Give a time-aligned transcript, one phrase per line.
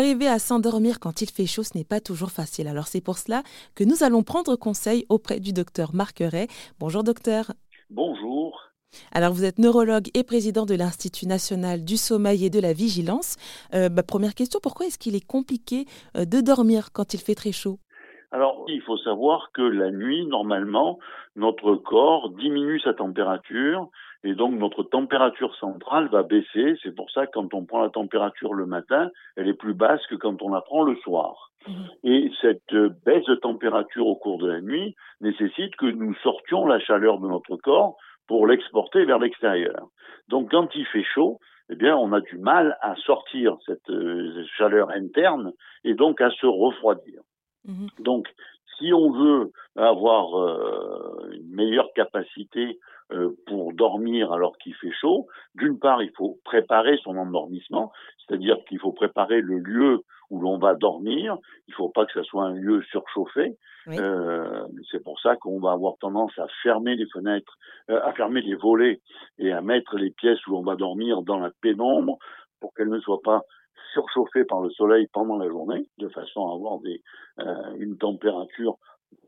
[0.00, 2.68] Arriver à s'endormir quand il fait chaud, ce n'est pas toujours facile.
[2.68, 3.42] Alors c'est pour cela
[3.74, 6.22] que nous allons prendre conseil auprès du docteur Marc
[6.78, 7.52] Bonjour docteur.
[7.90, 8.58] Bonjour.
[9.12, 13.36] Alors vous êtes neurologue et président de l'Institut national du sommeil et de la vigilance.
[13.74, 15.84] Euh, ma première question, pourquoi est-ce qu'il est compliqué
[16.16, 17.78] euh, de dormir quand il fait très chaud?
[18.32, 21.00] Alors, il faut savoir que la nuit, normalement,
[21.34, 23.88] notre corps diminue sa température
[24.22, 26.76] et donc notre température centrale va baisser.
[26.82, 30.06] C'est pour ça que quand on prend la température le matin, elle est plus basse
[30.06, 31.50] que quand on la prend le soir.
[31.66, 31.72] Mmh.
[32.04, 32.74] Et cette
[33.04, 37.26] baisse de température au cours de la nuit nécessite que nous sortions la chaleur de
[37.26, 37.96] notre corps
[38.28, 39.88] pour l'exporter vers l'extérieur.
[40.28, 44.44] Donc quand il fait chaud, eh bien, on a du mal à sortir cette euh,
[44.56, 45.52] chaleur interne
[45.84, 47.22] et donc à se refroidir.
[47.64, 48.28] Mmh Donc,
[48.78, 52.78] si on veut avoir euh, une meilleure capacité
[53.12, 58.56] euh, pour dormir alors qu'il fait chaud, d'une part, il faut préparer son endormissement, c'est-à-dire
[58.66, 61.36] qu'il faut préparer le lieu où l'on va dormir.
[61.68, 63.56] Il ne faut pas que ce soit un lieu surchauffé.
[63.88, 68.54] Euh, c'est pour ça qu'on va avoir tendance à fermer les fenêtres, à fermer les
[68.54, 69.00] volets
[69.38, 72.18] et à mettre les pièces où l'on va dormir dans la pénombre
[72.60, 73.42] pour qu'elles ne soient pas
[73.92, 77.02] surchauffé par le soleil pendant la journée, de façon à avoir des,
[77.40, 78.76] euh, une température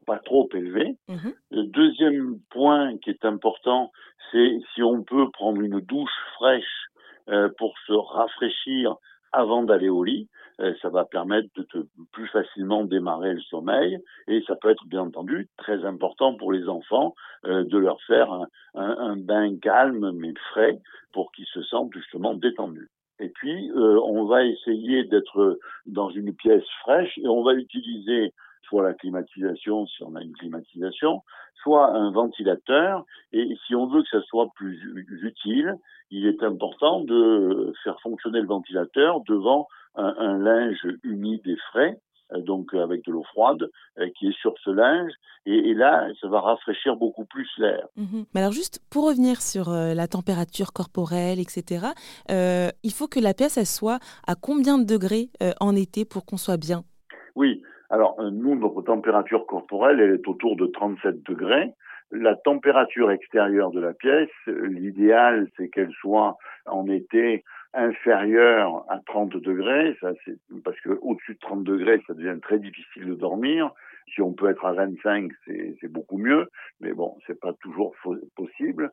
[0.06, 0.96] pas trop élevée.
[1.08, 1.34] Mhm.
[1.50, 3.91] Le deuxième point qui est important,
[4.30, 6.86] c'est si on peut prendre une douche fraîche
[7.28, 8.96] euh, pour se rafraîchir
[9.32, 10.28] avant d'aller au lit.
[10.60, 11.78] Euh, ça va permettre de te
[12.12, 16.69] plus facilement démarrer le sommeil et ça peut être bien entendu très important pour les
[16.69, 20.78] enfants de leur faire un, un bain calme mais frais
[21.12, 22.91] pour qu'ils se sentent justement détendus.
[23.20, 28.32] Et puis, euh, on va essayer d'être dans une pièce fraîche et on va utiliser
[28.62, 31.22] soit la climatisation, si on a une climatisation,
[31.62, 33.04] soit un ventilateur.
[33.32, 35.77] Et si on veut que ça soit plus utile,
[36.10, 41.98] il est important de faire fonctionner le ventilateur devant un linge humide et frais
[42.42, 45.12] donc euh, avec de l'eau froide euh, qui est sur ce linge
[45.46, 47.86] et, là ça va rafraîchir beaucoup plus l'air.
[47.96, 48.24] Mhm.
[48.34, 51.86] Mais alors juste pour revenir sur la température corporelle etc.
[52.28, 56.36] il faut que la pièce elle soit à combien de degrés en été pour qu'on
[56.36, 56.84] soit bien?
[57.34, 57.62] Oui.
[57.91, 61.75] Alors nous notre température corporelle elle est autour de 37 degrés.
[62.12, 66.36] La température extérieure de la pièce, l'idéal c'est qu'elle soit
[66.66, 67.42] en été
[67.75, 72.59] inférieur à 30 degrés, ça c'est parce que au-dessus de 30 degrés, ça devient très
[72.59, 73.71] difficile de dormir.
[74.15, 76.49] Si on peut être à 25, c'est beaucoup mieux,
[76.81, 77.94] mais bon, c'est pas toujours
[78.37, 78.91] possible.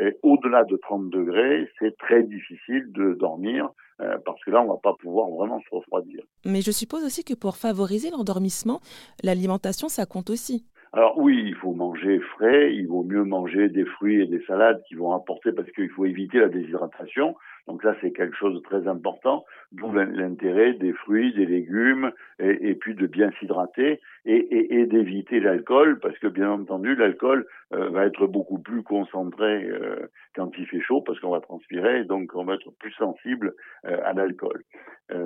[0.00, 4.68] Et au-delà de 30 degrés, c'est très difficile de dormir euh, parce que là, on
[4.68, 6.22] va pas pouvoir vraiment se refroidir.
[6.44, 8.80] Mais je suppose aussi que pour favoriser l'endormissement,
[9.22, 10.66] l'alimentation, ça compte aussi.
[10.92, 14.82] Alors oui, il faut manger frais, il vaut mieux manger des fruits et des salades
[14.88, 17.34] qui vont apporter parce qu'il faut éviter la déshydratation.
[17.68, 22.74] Donc là, c'est quelque chose de très important, d'où l'intérêt des fruits, des légumes, et,
[22.74, 28.26] puis de bien s'hydrater et, d'éviter l'alcool, parce que bien entendu, l'alcool euh, va être
[28.26, 32.54] beaucoup plus concentré euh, quand il fait chaud, parce qu'on va transpirer, donc on va
[32.54, 33.52] être plus sensible
[33.84, 34.64] euh, à l'alcool.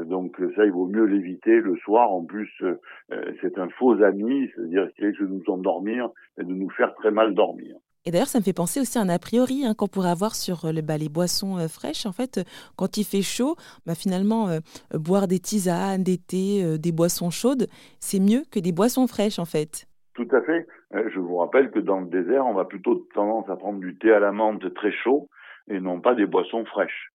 [0.07, 2.11] donc ça, il vaut mieux l'éviter le soir.
[2.11, 2.51] En plus,
[3.41, 7.13] c'est un faux ami, c'est-à-dire qu'il risque de nous endormir et de nous faire très
[7.13, 7.77] mal dormir.
[8.05, 10.35] Et d'ailleurs, ça me fait penser aussi à un a priori hein, qu'on pourrait avoir
[10.35, 12.05] sur euh, bah, les boissons euh, fraîches.
[12.05, 12.43] En fait, euh,
[12.77, 13.55] quand il fait chaud,
[13.87, 14.49] bah, finalement,
[14.93, 17.69] boire des tisanes, des thés, des boissons chaudes,
[18.01, 19.87] c'est mieux que des boissons fraîches, en fait.
[20.15, 20.67] Tout à fait.
[20.93, 24.13] Je vous rappelle que dans le désert, on va plutôt tendance à prendre du thé
[24.13, 25.29] à la menthe très chaud
[25.69, 27.13] et non pas des boissons fraîches.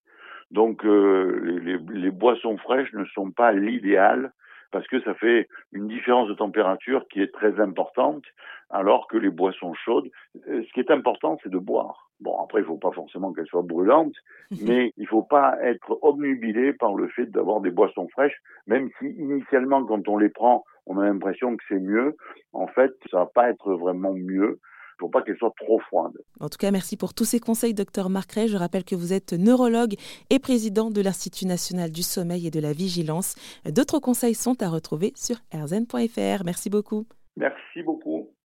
[0.52, 4.32] Donc, les, les boissons fraîches ne sont pas l'idéal
[4.72, 8.24] parce que ça fait une différence de température qui est très importante,
[8.70, 10.10] alors que les boissons chaudes,
[10.48, 12.10] euh, ce qui est important, c'est de boire.
[12.20, 14.16] Bon, après, il ne faut pas forcément qu'elles soient brûlantes,
[14.62, 18.90] mais il ne faut pas être obnubilé par le fait d'avoir des boissons fraîches, même
[19.00, 22.16] si initialement, quand on les prend, on a l'impression que c'est mieux.
[22.54, 24.60] En fait, ça va pas être vraiment mieux
[25.00, 26.14] ne faut pas qu'elle soit trop froide.
[26.40, 28.48] En tout cas, merci pour tous ces conseils, docteur Marc Ray.
[28.48, 29.96] Je rappelle que vous êtes neurologue
[30.30, 33.36] et président de l'Institut national du sommeil et de la vigilance.
[33.66, 36.44] D'autres conseils sont à retrouver sur erzen.fr.
[36.44, 37.06] Merci beaucoup.
[37.36, 38.30] Merci beaucoup.